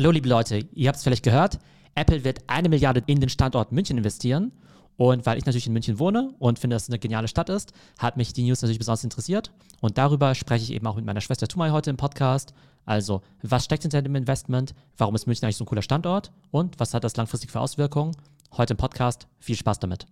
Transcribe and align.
Hallo 0.00 0.12
liebe 0.12 0.30
Leute, 0.30 0.66
ihr 0.72 0.88
habt 0.88 0.96
es 0.96 1.02
vielleicht 1.02 1.24
gehört, 1.24 1.58
Apple 1.94 2.24
wird 2.24 2.38
eine 2.46 2.70
Milliarde 2.70 3.02
in 3.04 3.20
den 3.20 3.28
Standort 3.28 3.70
München 3.70 3.98
investieren. 3.98 4.50
Und 4.96 5.26
weil 5.26 5.36
ich 5.36 5.44
natürlich 5.44 5.66
in 5.66 5.74
München 5.74 5.98
wohne 5.98 6.32
und 6.38 6.58
finde, 6.58 6.74
dass 6.76 6.84
es 6.84 6.88
eine 6.88 6.98
geniale 6.98 7.28
Stadt 7.28 7.50
ist, 7.50 7.74
hat 7.98 8.16
mich 8.16 8.32
die 8.32 8.44
News 8.44 8.62
natürlich 8.62 8.78
besonders 8.78 9.04
interessiert. 9.04 9.52
Und 9.82 9.98
darüber 9.98 10.34
spreche 10.34 10.64
ich 10.64 10.72
eben 10.72 10.86
auch 10.86 10.96
mit 10.96 11.04
meiner 11.04 11.20
Schwester 11.20 11.48
Tumai 11.48 11.68
heute 11.68 11.90
im 11.90 11.98
Podcast. 11.98 12.54
Also, 12.86 13.20
was 13.42 13.66
steckt 13.66 13.82
hinter 13.82 14.00
dem 14.00 14.14
Investment? 14.14 14.74
Warum 14.96 15.14
ist 15.16 15.26
München 15.26 15.44
eigentlich 15.44 15.58
so 15.58 15.64
ein 15.64 15.68
cooler 15.68 15.82
Standort? 15.82 16.32
Und 16.50 16.80
was 16.80 16.94
hat 16.94 17.04
das 17.04 17.18
langfristig 17.18 17.50
für 17.50 17.60
Auswirkungen? 17.60 18.16
Heute 18.56 18.72
im 18.72 18.78
Podcast. 18.78 19.26
Viel 19.38 19.56
Spaß 19.56 19.80
damit. 19.80 20.06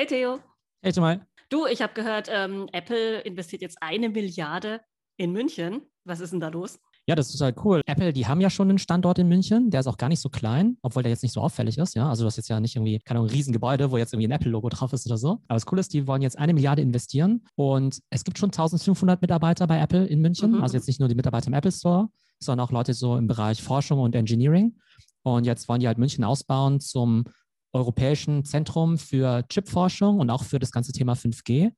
Hey 0.00 0.06
Theo. 0.06 0.38
Hey 0.80 0.92
Jamal. 0.94 1.26
Du, 1.50 1.66
ich 1.66 1.82
habe 1.82 1.92
gehört, 1.92 2.30
ähm, 2.32 2.70
Apple 2.72 3.20
investiert 3.20 3.60
jetzt 3.60 3.82
eine 3.82 4.08
Milliarde 4.08 4.80
in 5.18 5.30
München. 5.30 5.82
Was 6.06 6.20
ist 6.20 6.32
denn 6.32 6.40
da 6.40 6.48
los? 6.48 6.78
Ja, 7.06 7.14
das 7.14 7.28
ist 7.28 7.36
total 7.36 7.54
cool. 7.62 7.82
Apple, 7.84 8.14
die 8.14 8.26
haben 8.26 8.40
ja 8.40 8.48
schon 8.48 8.70
einen 8.70 8.78
Standort 8.78 9.18
in 9.18 9.28
München, 9.28 9.68
der 9.68 9.80
ist 9.80 9.86
auch 9.86 9.98
gar 9.98 10.08
nicht 10.08 10.20
so 10.20 10.30
klein, 10.30 10.78
obwohl 10.80 11.02
der 11.02 11.10
jetzt 11.10 11.22
nicht 11.22 11.34
so 11.34 11.42
auffällig 11.42 11.76
ist. 11.76 11.94
Ja, 11.94 12.08
also 12.08 12.24
das 12.24 12.32
ist 12.32 12.36
jetzt 12.38 12.48
ja 12.48 12.60
nicht 12.60 12.76
irgendwie, 12.76 12.98
keine 13.00 13.18
Ahnung, 13.18 13.28
ein 13.28 13.34
Riesengebäude, 13.34 13.90
wo 13.90 13.98
jetzt 13.98 14.14
irgendwie 14.14 14.28
ein 14.28 14.30
Apple-Logo 14.30 14.70
drauf 14.70 14.90
ist 14.94 15.04
oder 15.04 15.18
so. 15.18 15.32
Aber 15.48 15.56
das 15.56 15.66
Coole 15.66 15.80
ist, 15.80 15.92
die 15.92 16.06
wollen 16.06 16.22
jetzt 16.22 16.38
eine 16.38 16.54
Milliarde 16.54 16.80
investieren 16.80 17.44
und 17.56 18.00
es 18.08 18.24
gibt 18.24 18.38
schon 18.38 18.48
1500 18.48 19.20
Mitarbeiter 19.20 19.66
bei 19.66 19.78
Apple 19.80 20.06
in 20.06 20.22
München. 20.22 20.52
Mhm. 20.52 20.62
Also 20.62 20.78
jetzt 20.78 20.86
nicht 20.86 21.00
nur 21.00 21.10
die 21.10 21.14
Mitarbeiter 21.14 21.48
im 21.48 21.52
Apple 21.52 21.72
Store, 21.72 22.08
sondern 22.38 22.66
auch 22.66 22.72
Leute 22.72 22.94
so 22.94 23.18
im 23.18 23.26
Bereich 23.26 23.62
Forschung 23.62 24.00
und 24.00 24.14
Engineering. 24.14 24.78
Und 25.24 25.44
jetzt 25.44 25.68
wollen 25.68 25.80
die 25.80 25.88
halt 25.88 25.98
München 25.98 26.24
ausbauen 26.24 26.80
zum 26.80 27.24
Europäischen 27.72 28.44
Zentrum 28.44 28.98
für 28.98 29.44
Chipforschung 29.48 30.18
und 30.18 30.30
auch 30.30 30.44
für 30.44 30.58
das 30.58 30.72
ganze 30.72 30.92
Thema 30.92 31.14
5G. 31.14 31.72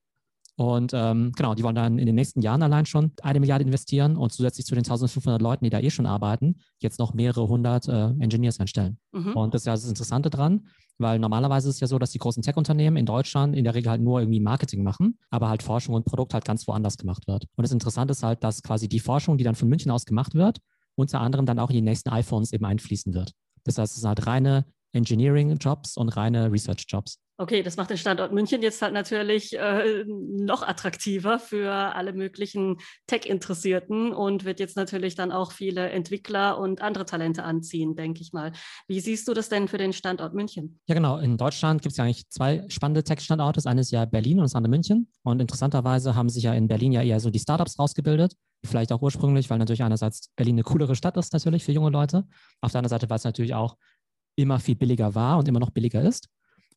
Und 0.56 0.92
ähm, 0.94 1.32
genau, 1.34 1.54
die 1.54 1.62
wollen 1.62 1.74
dann 1.74 1.98
in 1.98 2.06
den 2.06 2.14
nächsten 2.14 2.42
Jahren 2.42 2.62
allein 2.62 2.84
schon 2.84 3.12
eine 3.22 3.40
Milliarde 3.40 3.64
investieren 3.64 4.16
und 4.16 4.32
zusätzlich 4.32 4.66
zu 4.66 4.74
den 4.74 4.84
1500 4.84 5.40
Leuten, 5.40 5.64
die 5.64 5.70
da 5.70 5.80
eh 5.80 5.90
schon 5.90 6.04
arbeiten, 6.04 6.56
jetzt 6.78 6.98
noch 6.98 7.14
mehrere 7.14 7.48
hundert 7.48 7.88
äh, 7.88 8.08
Engineers 8.18 8.60
einstellen. 8.60 8.98
Mhm. 9.12 9.32
Und 9.32 9.54
das 9.54 9.62
ist 9.62 9.66
ja 9.66 9.72
das 9.72 9.88
Interessante 9.88 10.28
dran, 10.28 10.66
weil 10.98 11.18
normalerweise 11.18 11.68
ist 11.68 11.76
es 11.76 11.80
ja 11.80 11.86
so, 11.86 11.98
dass 11.98 12.10
die 12.10 12.18
großen 12.18 12.42
Tech-Unternehmen 12.42 12.98
in 12.98 13.06
Deutschland 13.06 13.56
in 13.56 13.64
der 13.64 13.74
Regel 13.74 13.90
halt 13.90 14.02
nur 14.02 14.20
irgendwie 14.20 14.40
Marketing 14.40 14.82
machen, 14.82 15.18
aber 15.30 15.48
halt 15.48 15.62
Forschung 15.62 15.94
und 15.94 16.04
Produkt 16.04 16.34
halt 16.34 16.44
ganz 16.44 16.68
woanders 16.68 16.98
gemacht 16.98 17.26
wird. 17.26 17.46
Und 17.56 17.62
das 17.62 17.72
Interessante 17.72 18.12
ist 18.12 18.22
halt, 18.22 18.44
dass 18.44 18.62
quasi 18.62 18.88
die 18.88 19.00
Forschung, 19.00 19.38
die 19.38 19.44
dann 19.44 19.54
von 19.54 19.68
München 19.68 19.90
aus 19.90 20.04
gemacht 20.04 20.34
wird, 20.34 20.58
unter 20.96 21.20
anderem 21.20 21.46
dann 21.46 21.58
auch 21.58 21.70
in 21.70 21.76
die 21.76 21.82
nächsten 21.82 22.10
iPhones 22.10 22.52
eben 22.52 22.66
einfließen 22.66 23.14
wird. 23.14 23.32
Das 23.64 23.78
heißt, 23.78 23.92
es 23.92 23.98
ist 23.98 24.04
halt 24.04 24.26
reine 24.26 24.66
Engineering-Jobs 24.92 25.96
und 25.96 26.08
reine 26.10 26.50
Research-Jobs. 26.50 27.18
Okay, 27.38 27.62
das 27.62 27.76
macht 27.76 27.90
den 27.90 27.96
Standort 27.96 28.32
München 28.32 28.62
jetzt 28.62 28.82
halt 28.82 28.92
natürlich 28.92 29.58
äh, 29.58 30.04
noch 30.06 30.62
attraktiver 30.62 31.40
für 31.40 31.72
alle 31.72 32.12
möglichen 32.12 32.76
Tech-Interessierten 33.08 34.12
und 34.12 34.44
wird 34.44 34.60
jetzt 34.60 34.76
natürlich 34.76 35.16
dann 35.16 35.32
auch 35.32 35.50
viele 35.50 35.90
Entwickler 35.90 36.58
und 36.58 36.82
andere 36.82 37.04
Talente 37.04 37.42
anziehen, 37.42 37.96
denke 37.96 38.20
ich 38.20 38.32
mal. 38.32 38.52
Wie 38.86 39.00
siehst 39.00 39.26
du 39.26 39.34
das 39.34 39.48
denn 39.48 39.66
für 39.66 39.78
den 39.78 39.92
Standort 39.92 40.34
München? 40.34 40.78
Ja, 40.86 40.94
genau. 40.94 41.18
In 41.18 41.36
Deutschland 41.36 41.82
gibt 41.82 41.92
es 41.92 41.96
ja 41.96 42.04
eigentlich 42.04 42.28
zwei 42.28 42.64
spannende 42.68 43.02
Tech-Standorte. 43.02 43.56
Das 43.56 43.66
eine 43.66 43.80
ist 43.80 43.90
ja 43.90 44.04
Berlin 44.04 44.38
und 44.38 44.44
das 44.44 44.54
andere 44.54 44.70
München. 44.70 45.08
Und 45.24 45.40
interessanterweise 45.40 46.14
haben 46.14 46.28
sich 46.28 46.44
ja 46.44 46.52
in 46.52 46.68
Berlin 46.68 46.92
ja 46.92 47.02
eher 47.02 47.18
so 47.18 47.30
die 47.30 47.40
Startups 47.40 47.78
rausgebildet. 47.78 48.36
Vielleicht 48.64 48.92
auch 48.92 49.02
ursprünglich, 49.02 49.50
weil 49.50 49.58
natürlich 49.58 49.82
einerseits 49.82 50.28
Berlin 50.36 50.56
eine 50.56 50.62
coolere 50.62 50.94
Stadt 50.94 51.16
ist, 51.16 51.32
natürlich 51.32 51.64
für 51.64 51.72
junge 51.72 51.90
Leute. 51.90 52.24
Auf 52.60 52.70
der 52.70 52.78
anderen 52.78 52.90
Seite, 52.90 53.10
weil 53.10 53.16
es 53.16 53.24
natürlich 53.24 53.54
auch 53.54 53.76
immer 54.36 54.58
viel 54.58 54.76
billiger 54.76 55.14
war 55.14 55.38
und 55.38 55.48
immer 55.48 55.60
noch 55.60 55.70
billiger 55.70 56.02
ist. 56.02 56.28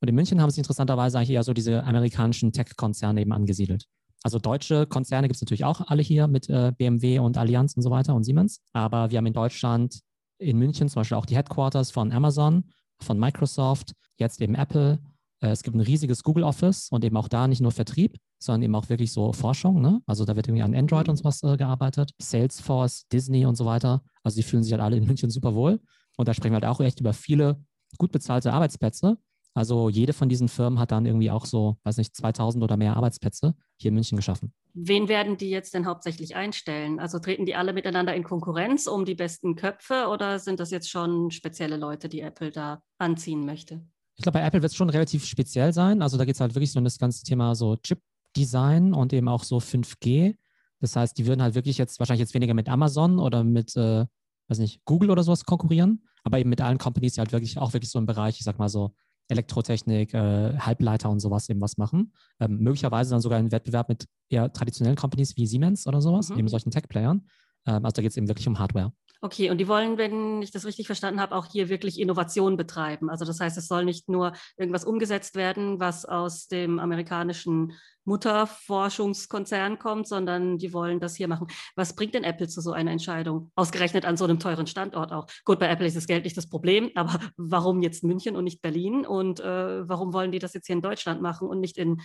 Und 0.02 0.10
in 0.10 0.16
München 0.16 0.42
haben 0.42 0.50
sich 0.50 0.60
interessanterweise 0.60 1.24
eher 1.24 1.44
so 1.44 1.54
diese 1.54 1.84
amerikanischen 1.84 2.52
Tech-Konzerne 2.52 3.22
eben 3.22 3.32
angesiedelt. 3.32 3.86
Also 4.24 4.40
deutsche 4.40 4.88
Konzerne 4.88 5.28
gibt 5.28 5.36
es 5.36 5.42
natürlich 5.42 5.66
auch 5.66 5.82
alle 5.82 6.02
hier 6.02 6.28
mit 6.28 6.50
äh, 6.50 6.72
BMW 6.76 7.20
und 7.20 7.38
Allianz 7.38 7.76
und 7.76 7.84
so 7.84 7.92
weiter 7.92 8.16
und 8.16 8.24
Siemens. 8.24 8.60
Aber 8.74 9.12
wir 9.12 9.20
haben 9.20 9.28
in 9.28 9.34
Deutschland, 9.34 10.00
in 10.40 10.58
München 10.58 10.90
zum 10.90 11.02
Beispiel 11.02 11.18
auch 11.18 11.28
die 11.28 11.36
Headquarters 11.36 11.92
von 11.92 12.12
Amazon, 12.12 12.66
von 13.00 13.20
Microsoft, 13.20 13.94
jetzt 14.18 14.42
eben 14.42 14.56
Apple. 14.56 15.00
Äh, 15.42 15.50
es 15.50 15.62
gibt 15.62 15.76
ein 15.76 15.82
riesiges 15.82 16.24
Google 16.24 16.44
Office 16.44 16.90
und 16.90 17.06
eben 17.06 17.16
auch 17.18 17.28
da 17.28 17.48
nicht 17.48 17.62
nur 17.62 17.72
Vertrieb, 17.72 18.18
sondern 18.40 18.64
eben 18.64 18.76
auch 18.76 18.90
wirklich 18.90 19.12
so 19.12 19.32
Forschung. 19.32 19.80
Ne? 19.80 20.02
Also 20.08 20.26
da 20.26 20.36
wird 20.36 20.48
irgendwie 20.48 20.64
an 20.64 20.76
Android 20.76 21.08
und 21.08 21.18
sowas 21.18 21.44
äh, 21.44 21.56
gearbeitet. 21.56 22.12
Salesforce, 22.20 23.08
Disney 23.12 23.46
und 23.46 23.56
so 23.56 23.66
weiter. 23.66 24.02
Also 24.24 24.38
die 24.38 24.44
fühlen 24.44 24.64
sich 24.64 24.74
halt 24.74 24.82
alle 24.82 24.98
in 24.98 25.06
München 25.06 25.30
super 25.30 25.54
wohl. 25.54 25.80
Und 26.18 26.28
da 26.28 26.34
sprechen 26.34 26.54
wir 26.54 26.62
halt 26.62 26.66
auch 26.66 26.80
echt 26.82 27.00
über 27.00 27.14
viele 27.14 27.64
gut 27.98 28.12
bezahlte 28.12 28.54
Arbeitsplätze. 28.54 29.18
Also 29.54 29.88
jede 29.88 30.12
von 30.12 30.28
diesen 30.28 30.50
Firmen 30.50 30.80
hat 30.80 30.92
dann 30.92 31.06
irgendwie 31.06 31.32
auch 31.32 31.46
so, 31.46 31.78
weiß 31.84 31.98
nicht, 31.98 32.14
2000 32.14 32.62
oder 32.62 32.76
mehr 32.76 32.98
Arbeitsplätze 32.98 33.56
hier 33.78 33.90
in 33.90 33.94
München 33.94 34.18
geschaffen. 34.18 34.54
Wen 34.74 35.08
werden 35.08 35.38
die 35.38 35.50
jetzt 35.50 35.74
denn 35.74 35.86
hauptsächlich 35.86 36.36
einstellen? 36.36 37.00
Also 37.00 37.20
treten 37.20 37.46
die 37.46 37.56
alle 37.56 37.72
miteinander 37.72 38.14
in 38.14 38.24
Konkurrenz 38.24 38.86
um 38.86 39.06
die 39.06 39.16
besten 39.16 39.56
Köpfe 39.56 40.08
oder 40.12 40.40
sind 40.40 40.60
das 40.60 40.72
jetzt 40.72 40.90
schon 40.90 41.32
spezielle 41.32 41.78
Leute, 41.78 42.10
die 42.10 42.20
Apple 42.20 42.52
da 42.52 42.84
anziehen 42.98 43.46
möchte? 43.46 43.82
Ich 44.18 44.24
glaube, 44.24 44.40
bei 44.40 44.46
Apple 44.46 44.62
wird 44.62 44.72
es 44.72 44.78
schon 44.78 44.90
relativ 44.90 45.26
speziell 45.26 45.72
sein. 45.72 46.02
Also 46.02 46.18
da 46.18 46.26
geht 46.26 46.36
es 46.36 46.42
halt 46.42 46.54
wirklich 46.54 46.74
so 46.74 46.80
um 46.80 46.84
das 46.84 47.00
ganze 47.00 47.24
Thema 47.24 47.56
so 47.56 47.78
Chip-Design 47.78 48.94
und 48.94 49.14
eben 49.14 49.30
auch 49.30 49.44
so 49.44 49.60
5G. 49.60 50.36
Das 50.82 50.98
heißt, 50.98 51.18
die 51.18 51.26
würden 51.28 51.42
halt 51.42 51.56
wirklich 51.56 51.78
jetzt 51.78 52.00
wahrscheinlich 52.00 52.22
jetzt 52.22 52.34
weniger 52.34 52.54
mit 52.54 52.68
Amazon 52.68 53.20
oder 53.20 53.46
mit 53.46 53.76
äh, 53.78 54.06
weiß 54.48 54.60
nicht, 54.60 54.84
Google 54.86 55.10
oder 55.12 55.24
sowas 55.24 55.46
konkurrieren, 55.46 56.04
aber 56.24 56.40
eben 56.40 56.50
mit 56.50 56.62
allen 56.62 56.78
Companies, 56.78 57.14
die 57.14 57.20
halt 57.20 57.32
wirklich 57.32 57.58
auch 57.58 57.74
wirklich 57.74 57.92
so 57.92 58.00
im 58.00 58.06
Bereich, 58.06 58.38
ich 58.38 58.44
sag 58.44 58.60
mal 58.60 58.70
so, 58.70 58.94
Elektrotechnik, 59.28 60.14
äh, 60.14 60.58
Halbleiter 60.60 61.10
und 61.10 61.20
sowas 61.20 61.50
eben 61.50 61.62
was 61.62 61.78
machen. 61.78 62.14
Ähm, 62.40 62.60
möglicherweise 62.60 63.12
dann 63.12 63.22
sogar 63.22 63.40
einen 63.40 63.52
Wettbewerb 63.52 63.90
mit 63.90 64.08
eher 64.30 64.52
traditionellen 64.54 64.98
Companies 64.98 65.36
wie 65.36 65.48
Siemens 65.48 65.88
oder 65.88 66.02
sowas, 66.02 66.30
mhm. 66.30 66.40
eben 66.40 66.48
solchen 66.48 66.72
Tech-Playern. 66.72 67.26
Ähm, 67.66 67.86
also 67.86 67.96
da 67.96 68.02
geht 68.02 68.12
es 68.12 68.18
eben 68.18 68.28
wirklich 68.28 68.48
um 68.48 68.60
Hardware. 68.60 68.94
Okay, 69.22 69.50
und 69.50 69.58
die 69.58 69.68
wollen, 69.68 69.98
wenn 69.98 70.42
ich 70.42 70.52
das 70.52 70.66
richtig 70.66 70.86
verstanden 70.86 71.20
habe, 71.20 71.36
auch 71.36 71.48
hier 71.48 71.68
wirklich 71.70 72.00
Innovation 72.00 72.58
betreiben. 72.58 73.10
Also 73.10 73.26
das 73.26 73.40
heißt, 73.40 73.58
es 73.58 73.68
soll 73.68 73.84
nicht 73.86 74.08
nur 74.08 74.34
irgendwas 74.56 74.86
umgesetzt 74.86 75.36
werden, 75.36 75.80
was 75.80 76.06
aus 76.06 76.48
dem 76.48 76.78
amerikanischen 76.80 77.74
Mutterforschungskonzern 78.04 79.80
kommt, 79.80 80.08
sondern 80.08 80.60
die 80.60 80.74
wollen 80.74 81.00
das 81.00 81.16
hier 81.16 81.28
machen. 81.28 81.48
Was 81.76 81.96
bringt 81.96 82.14
denn 82.14 82.24
Apple 82.24 82.48
zu 82.48 82.62
so 82.62 82.72
einer 82.72 82.92
Entscheidung? 82.92 83.52
Ausgerechnet 83.56 84.06
an 84.06 84.16
so 84.16 84.26
einem 84.26 84.38
teuren 84.38 84.68
Standort 84.68 85.12
auch. 85.12 85.26
Gut, 85.44 85.60
bei 85.60 85.70
Apple 85.70 85.88
ist 85.88 85.98
das 85.98 86.06
Geld 86.06 86.24
nicht 86.24 86.38
das 86.38 86.48
Problem, 86.48 86.92
aber 86.94 87.20
warum 87.38 87.82
jetzt 87.82 88.04
München 88.04 88.36
und 88.36 88.44
nicht 88.44 88.62
Berlin? 88.62 89.08
Und 89.08 89.40
äh, 89.40 89.90
warum 89.90 90.14
wollen 90.14 90.32
die 90.32 90.40
das 90.40 90.54
jetzt 90.54 90.68
hier 90.68 90.76
in 90.76 90.84
Deutschland 90.84 91.22
machen 91.22 91.48
und 91.48 91.62
nicht 91.62 91.78
in 91.78 92.00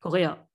Korea? 0.00 0.46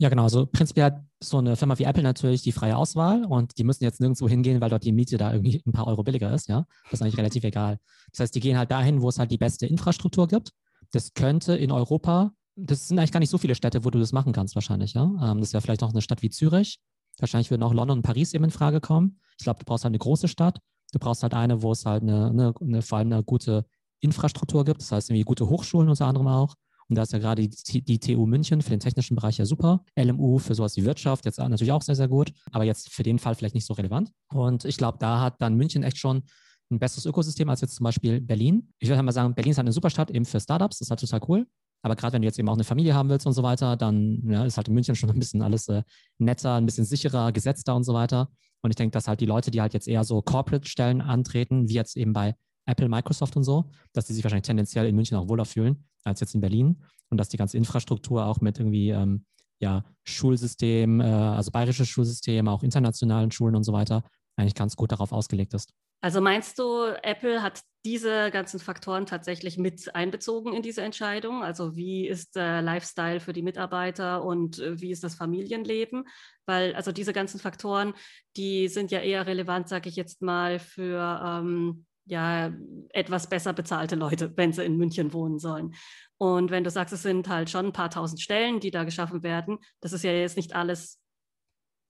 Ja, 0.00 0.08
genau. 0.08 0.22
Also 0.22 0.46
prinzipiell 0.46 0.86
hat 0.86 1.04
so 1.20 1.38
eine 1.38 1.56
Firma 1.56 1.76
wie 1.78 1.82
Apple 1.82 2.04
natürlich 2.04 2.42
die 2.42 2.52
freie 2.52 2.76
Auswahl 2.76 3.24
und 3.24 3.58
die 3.58 3.64
müssen 3.64 3.82
jetzt 3.82 4.00
nirgendwo 4.00 4.28
hingehen, 4.28 4.60
weil 4.60 4.70
dort 4.70 4.84
die 4.84 4.92
Miete 4.92 5.18
da 5.18 5.32
irgendwie 5.32 5.60
ein 5.66 5.72
paar 5.72 5.88
Euro 5.88 6.04
billiger 6.04 6.32
ist. 6.32 6.48
Ja, 6.48 6.66
das 6.84 6.94
ist 6.94 7.02
eigentlich 7.02 7.18
relativ 7.18 7.42
egal. 7.42 7.80
Das 8.12 8.20
heißt, 8.20 8.34
die 8.34 8.40
gehen 8.40 8.56
halt 8.56 8.70
dahin, 8.70 9.02
wo 9.02 9.08
es 9.08 9.18
halt 9.18 9.32
die 9.32 9.38
beste 9.38 9.66
Infrastruktur 9.66 10.28
gibt. 10.28 10.52
Das 10.92 11.14
könnte 11.14 11.56
in 11.56 11.72
Europa, 11.72 12.32
das 12.54 12.86
sind 12.86 12.98
eigentlich 12.98 13.10
gar 13.10 13.18
nicht 13.18 13.30
so 13.30 13.38
viele 13.38 13.56
Städte, 13.56 13.84
wo 13.84 13.90
du 13.90 13.98
das 13.98 14.12
machen 14.12 14.32
kannst 14.32 14.54
wahrscheinlich. 14.54 14.94
Ja, 14.94 15.02
ähm, 15.04 15.40
das 15.40 15.52
wäre 15.52 15.62
vielleicht 15.62 15.82
auch 15.82 15.90
eine 15.90 16.00
Stadt 16.00 16.22
wie 16.22 16.30
Zürich. 16.30 16.78
Wahrscheinlich 17.18 17.50
würden 17.50 17.64
auch 17.64 17.74
London 17.74 17.98
und 17.98 18.02
Paris 18.02 18.34
eben 18.34 18.44
in 18.44 18.50
Frage 18.52 18.80
kommen. 18.80 19.18
Ich 19.36 19.44
glaube, 19.44 19.58
du 19.58 19.64
brauchst 19.64 19.82
halt 19.82 19.90
eine 19.90 19.98
große 19.98 20.28
Stadt. 20.28 20.60
Du 20.92 21.00
brauchst 21.00 21.24
halt 21.24 21.34
eine, 21.34 21.62
wo 21.62 21.72
es 21.72 21.84
halt 21.84 22.04
eine, 22.04 22.28
eine, 22.28 22.54
eine 22.60 22.82
vor 22.82 22.98
allem 22.98 23.12
eine 23.12 23.24
gute 23.24 23.66
Infrastruktur 24.00 24.64
gibt. 24.64 24.80
Das 24.80 24.92
heißt 24.92 25.10
irgendwie 25.10 25.24
gute 25.24 25.48
Hochschulen 25.48 25.88
unter 25.88 26.06
anderem 26.06 26.28
auch. 26.28 26.54
Und 26.88 26.96
da 26.96 27.02
ist 27.02 27.12
ja 27.12 27.18
gerade 27.18 27.46
die, 27.46 27.82
die, 27.82 27.98
TU 27.98 28.26
München 28.26 28.62
für 28.62 28.70
den 28.70 28.80
technischen 28.80 29.14
Bereich 29.14 29.38
ja 29.38 29.44
super. 29.44 29.84
LMU 29.98 30.38
für 30.38 30.54
sowas 30.54 30.76
wie 30.76 30.84
Wirtschaft 30.84 31.26
jetzt 31.26 31.38
natürlich 31.38 31.72
auch 31.72 31.82
sehr, 31.82 31.94
sehr 31.94 32.08
gut, 32.08 32.32
aber 32.50 32.64
jetzt 32.64 32.90
für 32.90 33.02
den 33.02 33.18
Fall 33.18 33.34
vielleicht 33.34 33.54
nicht 33.54 33.66
so 33.66 33.74
relevant. 33.74 34.10
Und 34.32 34.64
ich 34.64 34.76
glaube, 34.78 34.98
da 34.98 35.20
hat 35.20 35.40
dann 35.40 35.54
München 35.54 35.82
echt 35.82 35.98
schon 35.98 36.22
ein 36.70 36.78
besseres 36.78 37.06
Ökosystem 37.06 37.48
als 37.48 37.60
jetzt 37.60 37.74
zum 37.74 37.84
Beispiel 37.84 38.20
Berlin. 38.20 38.72
Ich 38.78 38.88
würde 38.88 38.96
halt 38.96 39.04
mal 39.06 39.12
sagen, 39.12 39.34
Berlin 39.34 39.52
ist 39.52 39.58
halt 39.58 39.66
eine 39.66 39.72
super 39.72 39.90
Stadt 39.90 40.10
eben 40.10 40.24
für 40.24 40.40
Startups, 40.40 40.78
das 40.78 40.86
ist 40.86 40.90
halt 40.90 41.00
total 41.00 41.20
cool. 41.28 41.46
Aber 41.82 41.94
gerade 41.94 42.14
wenn 42.14 42.22
du 42.22 42.26
jetzt 42.26 42.38
eben 42.38 42.48
auch 42.48 42.54
eine 42.54 42.64
Familie 42.64 42.94
haben 42.94 43.08
willst 43.08 43.26
und 43.26 43.34
so 43.34 43.42
weiter, 43.42 43.76
dann 43.76 44.22
ja, 44.28 44.44
ist 44.44 44.56
halt 44.56 44.68
in 44.68 44.74
München 44.74 44.96
schon 44.96 45.10
ein 45.10 45.18
bisschen 45.18 45.42
alles 45.42 45.68
äh, 45.68 45.82
netter, 46.18 46.54
ein 46.54 46.66
bisschen 46.66 46.84
sicherer, 46.84 47.32
gesetzter 47.32 47.76
und 47.76 47.84
so 47.84 47.94
weiter. 47.94 48.30
Und 48.62 48.70
ich 48.70 48.76
denke, 48.76 48.92
dass 48.92 49.06
halt 49.06 49.20
die 49.20 49.26
Leute, 49.26 49.50
die 49.50 49.60
halt 49.60 49.74
jetzt 49.74 49.86
eher 49.86 50.02
so 50.02 50.20
Corporate-Stellen 50.20 51.00
antreten, 51.00 51.68
wie 51.68 51.74
jetzt 51.74 51.96
eben 51.96 52.12
bei 52.12 52.34
Apple, 52.68 52.88
Microsoft 52.88 53.36
und 53.36 53.44
so, 53.44 53.70
dass 53.92 54.06
die 54.06 54.12
sich 54.12 54.22
wahrscheinlich 54.22 54.46
tendenziell 54.46 54.86
in 54.86 54.94
München 54.94 55.16
auch 55.16 55.28
wohler 55.28 55.44
fühlen 55.44 55.84
als 56.04 56.20
jetzt 56.20 56.34
in 56.34 56.40
Berlin 56.40 56.82
und 57.10 57.18
dass 57.18 57.28
die 57.28 57.36
ganze 57.36 57.56
Infrastruktur 57.56 58.26
auch 58.26 58.40
mit 58.40 58.58
irgendwie 58.58 58.90
ähm, 58.90 59.24
ja, 59.58 59.84
Schulsystem, 60.04 61.00
äh, 61.00 61.04
also 61.04 61.50
bayerisches 61.50 61.88
Schulsystem, 61.88 62.46
auch 62.48 62.62
internationalen 62.62 63.30
Schulen 63.30 63.56
und 63.56 63.64
so 63.64 63.72
weiter, 63.72 64.04
eigentlich 64.36 64.54
ganz 64.54 64.76
gut 64.76 64.92
darauf 64.92 65.12
ausgelegt 65.12 65.54
ist. 65.54 65.72
Also 66.00 66.20
meinst 66.20 66.58
du, 66.60 66.84
Apple 67.02 67.42
hat 67.42 67.60
diese 67.84 68.30
ganzen 68.30 68.60
Faktoren 68.60 69.04
tatsächlich 69.04 69.58
mit 69.58 69.94
einbezogen 69.96 70.52
in 70.52 70.62
diese 70.62 70.82
Entscheidung? 70.82 71.42
Also 71.42 71.74
wie 71.74 72.06
ist 72.06 72.36
der 72.36 72.62
Lifestyle 72.62 73.18
für 73.18 73.32
die 73.32 73.42
Mitarbeiter 73.42 74.22
und 74.22 74.60
äh, 74.60 74.80
wie 74.80 74.92
ist 74.92 75.02
das 75.02 75.16
Familienleben? 75.16 76.04
Weil 76.46 76.74
also 76.76 76.92
diese 76.92 77.12
ganzen 77.12 77.40
Faktoren, 77.40 77.94
die 78.36 78.68
sind 78.68 78.92
ja 78.92 79.00
eher 79.00 79.26
relevant, 79.26 79.68
sage 79.68 79.88
ich 79.88 79.96
jetzt 79.96 80.22
mal, 80.22 80.60
für 80.60 81.20
ähm, 81.24 81.84
ja, 82.08 82.52
etwas 82.90 83.28
besser 83.28 83.52
bezahlte 83.52 83.96
Leute, 83.96 84.36
wenn 84.36 84.52
sie 84.52 84.64
in 84.64 84.76
München 84.76 85.12
wohnen 85.12 85.38
sollen. 85.38 85.74
Und 86.16 86.50
wenn 86.50 86.64
du 86.64 86.70
sagst, 86.70 86.92
es 86.92 87.02
sind 87.02 87.28
halt 87.28 87.50
schon 87.50 87.66
ein 87.66 87.72
paar 87.72 87.90
tausend 87.90 88.20
Stellen, 88.20 88.60
die 88.60 88.70
da 88.70 88.84
geschaffen 88.84 89.22
werden, 89.22 89.58
das 89.80 89.92
ist 89.92 90.04
ja 90.04 90.12
jetzt 90.12 90.36
nicht 90.36 90.54
alles 90.54 91.00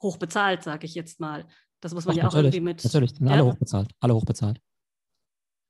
hoch 0.02 0.16
bezahlt, 0.16 0.62
sage 0.62 0.86
ich 0.86 0.94
jetzt 0.94 1.20
mal. 1.20 1.46
Das 1.80 1.94
muss 1.94 2.04
man 2.04 2.14
Ach, 2.14 2.22
ja 2.22 2.28
auch 2.28 2.34
irgendwie 2.34 2.60
mit. 2.60 2.84
Natürlich, 2.84 3.12
sind 3.12 3.26
ja? 3.26 3.34
alle 3.34 3.46
hochbezahlt. 3.46 3.90
Alle 4.00 4.14
hochbezahlt. 4.14 4.60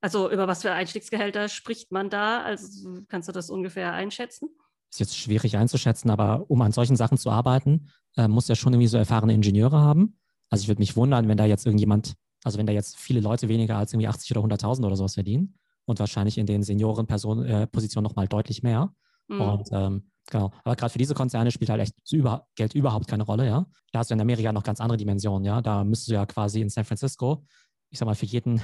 Also 0.00 0.30
über 0.30 0.46
was 0.46 0.62
für 0.62 0.72
Einstiegsgehälter 0.72 1.48
spricht 1.48 1.92
man 1.92 2.08
da? 2.08 2.42
Also 2.42 3.00
kannst 3.08 3.28
du 3.28 3.32
das 3.32 3.50
ungefähr 3.50 3.92
einschätzen? 3.92 4.48
Ist 4.90 5.00
jetzt 5.00 5.16
schwierig 5.18 5.56
einzuschätzen, 5.56 6.10
aber 6.10 6.46
um 6.48 6.62
an 6.62 6.72
solchen 6.72 6.96
Sachen 6.96 7.18
zu 7.18 7.30
arbeiten, 7.30 7.90
äh, 8.16 8.28
muss 8.28 8.48
ja 8.48 8.54
schon 8.54 8.72
irgendwie 8.72 8.88
so 8.88 8.96
erfahrene 8.96 9.34
Ingenieure 9.34 9.78
haben. 9.78 10.18
Also 10.50 10.62
ich 10.62 10.68
würde 10.68 10.80
mich 10.80 10.96
wundern, 10.96 11.28
wenn 11.28 11.36
da 11.36 11.44
jetzt 11.44 11.66
irgendjemand, 11.66 12.14
also 12.44 12.58
wenn 12.58 12.66
da 12.66 12.72
jetzt 12.72 12.96
viele 12.96 13.20
Leute 13.20 13.48
weniger 13.48 13.76
als 13.76 13.92
irgendwie 13.92 14.08
80 14.08 14.36
oder 14.36 14.46
100.000 14.54 14.86
oder 14.86 14.96
sowas 14.96 15.14
verdienen 15.14 15.58
und 15.86 15.98
wahrscheinlich 15.98 16.38
in 16.38 16.46
den 16.46 16.62
Seniorenpositionen 16.62 17.44
äh, 17.46 18.00
nochmal 18.00 18.28
deutlich 18.28 18.62
mehr. 18.62 18.92
Mhm. 19.28 19.40
Und 19.40 19.68
ähm, 19.72 20.10
Genau. 20.30 20.52
Aber 20.64 20.76
gerade 20.76 20.92
für 20.92 20.98
diese 20.98 21.14
Konzerne 21.14 21.50
spielt 21.50 21.70
halt 21.70 21.80
echt 21.80 21.94
über, 22.12 22.46
Geld 22.54 22.74
überhaupt 22.74 23.08
keine 23.08 23.22
Rolle, 23.22 23.46
ja. 23.46 23.66
Da 23.92 24.00
hast 24.00 24.10
du 24.10 24.14
in 24.14 24.20
Amerika 24.20 24.52
noch 24.52 24.62
ganz 24.62 24.80
andere 24.80 24.98
Dimensionen, 24.98 25.44
ja. 25.44 25.60
Da 25.62 25.84
müsstest 25.84 26.10
du 26.10 26.14
ja 26.14 26.26
quasi 26.26 26.60
in 26.60 26.68
San 26.68 26.84
Francisco, 26.84 27.44
ich 27.90 27.98
sag 27.98 28.06
mal, 28.06 28.14
für 28.14 28.26
jeden, 28.26 28.60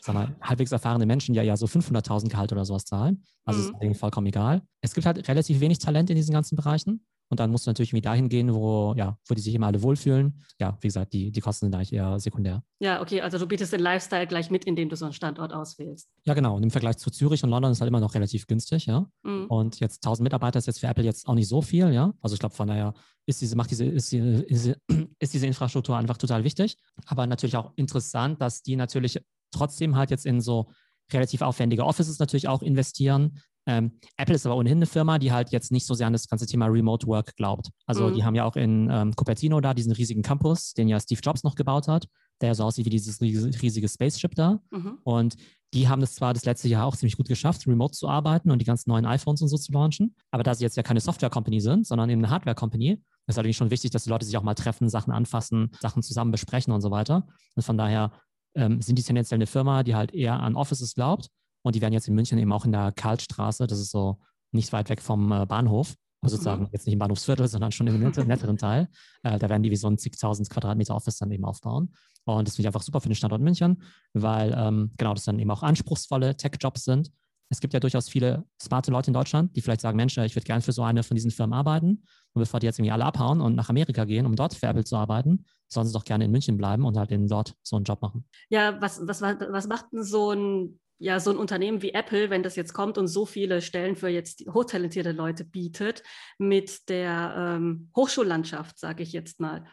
sag 0.00 0.14
mal, 0.14 0.36
halbwegs 0.40 0.70
erfahrenen 0.72 1.08
Menschen 1.08 1.34
ja 1.34 1.42
ja 1.42 1.56
so 1.56 1.66
500.000 1.66 2.28
Gehalt 2.28 2.52
oder 2.52 2.64
sowas 2.64 2.84
zahlen. 2.84 3.24
Also 3.44 3.60
mhm. 3.60 3.66
ist 3.66 3.82
denen 3.82 3.94
vollkommen 3.94 4.28
egal. 4.28 4.62
Es 4.80 4.94
gibt 4.94 5.06
halt 5.06 5.26
relativ 5.28 5.60
wenig 5.60 5.78
Talent 5.78 6.10
in 6.10 6.16
diesen 6.16 6.32
ganzen 6.32 6.54
Bereichen. 6.56 7.04
Und 7.30 7.38
dann 7.38 7.50
musst 7.52 7.66
du 7.66 7.70
natürlich 7.70 7.90
irgendwie 7.90 8.02
dahin 8.02 8.28
gehen, 8.28 8.52
wo, 8.52 8.92
ja, 8.96 9.16
wo 9.28 9.34
die 9.34 9.40
sich 9.40 9.54
immer 9.54 9.68
alle 9.68 9.80
wohlfühlen. 9.82 10.42
Ja, 10.58 10.76
wie 10.80 10.88
gesagt, 10.88 11.12
die, 11.12 11.30
die 11.30 11.40
Kosten 11.40 11.66
sind 11.66 11.74
eigentlich 11.76 11.92
eher 11.92 12.18
sekundär. 12.18 12.64
Ja, 12.80 13.00
okay, 13.00 13.20
also 13.20 13.38
du 13.38 13.46
bietest 13.46 13.72
den 13.72 13.80
Lifestyle 13.80 14.26
gleich 14.26 14.50
mit, 14.50 14.64
indem 14.64 14.88
du 14.88 14.96
so 14.96 15.04
einen 15.04 15.14
Standort 15.14 15.52
auswählst. 15.52 16.10
Ja, 16.24 16.34
genau. 16.34 16.56
Und 16.56 16.64
im 16.64 16.72
Vergleich 16.72 16.98
zu 16.98 17.08
Zürich 17.10 17.44
und 17.44 17.50
London 17.50 17.70
ist 17.70 17.80
halt 17.80 17.88
immer 17.88 18.00
noch 18.00 18.14
relativ 18.14 18.48
günstig, 18.48 18.86
ja. 18.86 19.06
Mhm. 19.22 19.46
Und 19.46 19.78
jetzt 19.78 20.04
1000 20.04 20.24
Mitarbeiter 20.24 20.58
ist 20.58 20.66
jetzt 20.66 20.80
für 20.80 20.88
Apple 20.88 21.04
jetzt 21.04 21.28
auch 21.28 21.34
nicht 21.34 21.48
so 21.48 21.62
viel, 21.62 21.92
ja. 21.92 22.12
Also 22.20 22.34
ich 22.34 22.40
glaube, 22.40 22.56
von 22.56 22.66
daher 22.66 22.94
ist 23.26 23.40
diese, 23.40 23.54
macht 23.54 23.70
diese, 23.70 23.84
ist, 23.84 24.10
diese, 24.10 24.76
ist 25.20 25.32
diese 25.32 25.46
Infrastruktur 25.46 25.96
einfach 25.96 26.16
total 26.16 26.42
wichtig. 26.42 26.76
Aber 27.06 27.28
natürlich 27.28 27.56
auch 27.56 27.72
interessant, 27.76 28.40
dass 28.40 28.62
die 28.62 28.74
natürlich 28.74 29.20
trotzdem 29.52 29.94
halt 29.94 30.10
jetzt 30.10 30.26
in 30.26 30.40
so 30.40 30.72
relativ 31.12 31.42
aufwendige 31.42 31.84
Offices 31.84 32.18
natürlich 32.18 32.48
auch 32.48 32.62
investieren, 32.62 33.38
ähm, 33.70 33.92
Apple 34.16 34.34
ist 34.34 34.46
aber 34.46 34.56
ohnehin 34.56 34.78
eine 34.78 34.86
Firma, 34.86 35.18
die 35.20 35.30
halt 35.30 35.50
jetzt 35.50 35.70
nicht 35.70 35.86
so 35.86 35.94
sehr 35.94 36.08
an 36.08 36.12
das 36.12 36.28
ganze 36.28 36.46
Thema 36.46 36.66
Remote 36.66 37.06
Work 37.06 37.36
glaubt. 37.36 37.70
Also 37.86 38.08
mhm. 38.08 38.14
die 38.14 38.24
haben 38.24 38.34
ja 38.34 38.44
auch 38.44 38.56
in 38.56 38.88
ähm, 38.90 39.14
Cupertino 39.14 39.60
da 39.60 39.74
diesen 39.74 39.92
riesigen 39.92 40.22
Campus, 40.22 40.74
den 40.74 40.88
ja 40.88 40.98
Steve 40.98 41.20
Jobs 41.22 41.44
noch 41.44 41.54
gebaut 41.54 41.86
hat, 41.86 42.08
der 42.40 42.56
so 42.56 42.64
aussieht 42.64 42.86
wie 42.86 42.90
dieses 42.90 43.20
riesige 43.20 43.88
Spaceship 43.88 44.34
da. 44.34 44.60
Mhm. 44.72 44.98
Und 45.04 45.36
die 45.72 45.88
haben 45.88 46.02
es 46.02 46.16
zwar 46.16 46.34
das 46.34 46.44
letzte 46.44 46.66
Jahr 46.66 46.84
auch 46.84 46.96
ziemlich 46.96 47.16
gut 47.16 47.28
geschafft, 47.28 47.64
remote 47.68 47.92
zu 47.92 48.08
arbeiten 48.08 48.50
und 48.50 48.58
die 48.58 48.64
ganzen 48.64 48.90
neuen 48.90 49.06
iPhones 49.06 49.40
und 49.40 49.48
so 49.48 49.56
zu 49.56 49.70
launchen, 49.70 50.16
aber 50.32 50.42
da 50.42 50.52
sie 50.52 50.64
jetzt 50.64 50.76
ja 50.76 50.82
keine 50.82 50.98
Software-Company 50.98 51.60
sind, 51.60 51.86
sondern 51.86 52.10
eben 52.10 52.24
eine 52.24 52.30
Hardware-Company, 52.32 53.00
ist 53.28 53.36
natürlich 53.36 53.56
schon 53.56 53.70
wichtig, 53.70 53.92
dass 53.92 54.02
die 54.02 54.10
Leute 54.10 54.26
sich 54.26 54.36
auch 54.36 54.42
mal 54.42 54.54
treffen, 54.54 54.88
Sachen 54.88 55.12
anfassen, 55.12 55.70
Sachen 55.78 56.02
zusammen 56.02 56.32
besprechen 56.32 56.72
und 56.72 56.80
so 56.80 56.90
weiter. 56.90 57.28
Und 57.54 57.62
von 57.62 57.78
daher 57.78 58.10
ähm, 58.56 58.82
sind 58.82 58.98
die 58.98 59.04
tendenziell 59.04 59.36
eine 59.36 59.46
Firma, 59.46 59.84
die 59.84 59.94
halt 59.94 60.12
eher 60.12 60.40
an 60.40 60.56
Offices 60.56 60.94
glaubt 60.94 61.30
und 61.62 61.74
die 61.74 61.80
werden 61.80 61.92
jetzt 61.92 62.08
in 62.08 62.14
München 62.14 62.38
eben 62.38 62.52
auch 62.52 62.64
in 62.64 62.72
der 62.72 62.92
Karlstraße, 62.92 63.66
das 63.66 63.78
ist 63.78 63.90
so 63.90 64.18
nicht 64.52 64.72
weit 64.72 64.88
weg 64.88 65.00
vom 65.00 65.30
äh, 65.32 65.46
Bahnhof, 65.46 65.94
also 66.22 66.36
sozusagen 66.36 66.64
mhm. 66.64 66.68
jetzt 66.72 66.86
nicht 66.86 66.94
im 66.94 66.98
Bahnhofsviertel, 66.98 67.48
sondern 67.48 67.72
schon 67.72 67.86
im 67.86 68.00
netteren 68.26 68.58
Teil. 68.58 68.88
Äh, 69.22 69.38
da 69.38 69.48
werden 69.48 69.62
die 69.62 69.70
wie 69.70 69.76
so 69.76 69.88
ein 69.88 69.98
zigtausend 69.98 70.50
Quadratmeter 70.50 70.94
Office 70.94 71.18
dann 71.18 71.30
eben 71.30 71.44
aufbauen. 71.44 71.94
Und 72.24 72.46
das 72.46 72.56
finde 72.56 72.64
ich 72.64 72.68
einfach 72.68 72.82
super 72.82 73.00
für 73.00 73.08
den 73.08 73.14
Standort 73.14 73.40
München, 73.40 73.82
weil 74.12 74.54
ähm, 74.56 74.92
genau 74.98 75.14
das 75.14 75.24
dann 75.24 75.38
eben 75.38 75.50
auch 75.50 75.62
anspruchsvolle 75.62 76.36
Tech-Jobs 76.36 76.84
sind. 76.84 77.10
Es 77.48 77.60
gibt 77.60 77.74
ja 77.74 77.80
durchaus 77.80 78.08
viele 78.08 78.44
smarte 78.62 78.92
Leute 78.92 79.08
in 79.08 79.14
Deutschland, 79.14 79.56
die 79.56 79.60
vielleicht 79.60 79.80
sagen, 79.80 79.96
Mensch, 79.96 80.16
ich 80.18 80.36
würde 80.36 80.44
gerne 80.44 80.60
für 80.60 80.72
so 80.72 80.82
eine 80.82 81.02
von 81.02 81.16
diesen 81.16 81.32
Firmen 81.32 81.54
arbeiten. 81.54 82.04
Und 82.32 82.40
bevor 82.40 82.60
die 82.60 82.66
jetzt 82.66 82.78
irgendwie 82.78 82.92
alle 82.92 83.04
abhauen 83.04 83.40
und 83.40 83.56
nach 83.56 83.70
Amerika 83.70 84.04
gehen, 84.04 84.26
um 84.26 84.36
dort 84.36 84.54
für 84.54 84.66
Apple 84.66 84.84
zu 84.84 84.96
arbeiten, 84.96 85.44
sollen 85.72 85.86
sie 85.86 85.92
doch 85.92 86.04
gerne 86.04 86.24
in 86.24 86.30
München 86.30 86.56
bleiben 86.56 86.84
und 86.84 86.96
halt 86.96 87.10
in 87.10 87.28
dort 87.28 87.54
so 87.62 87.76
einen 87.76 87.84
Job 87.84 88.02
machen. 88.02 88.24
Ja, 88.48 88.80
was, 88.80 89.06
was, 89.06 89.22
was 89.22 89.68
macht 89.68 89.86
denn 89.92 90.02
so 90.02 90.32
ein 90.32 90.80
ja, 91.02 91.18
so 91.18 91.30
ein 91.30 91.38
Unternehmen 91.38 91.80
wie 91.80 91.94
Apple, 91.94 92.28
wenn 92.28 92.42
das 92.42 92.56
jetzt 92.56 92.74
kommt 92.74 92.98
und 92.98 93.08
so 93.08 93.24
viele 93.24 93.62
Stellen 93.62 93.96
für 93.96 94.08
jetzt 94.08 94.44
hochtalentierte 94.52 95.12
Leute 95.12 95.46
bietet, 95.46 96.02
mit 96.36 96.90
der 96.90 97.34
ähm, 97.56 97.90
Hochschullandschaft, 97.96 98.78
sage 98.78 99.02
ich 99.02 99.12
jetzt 99.12 99.40
mal. 99.40 99.64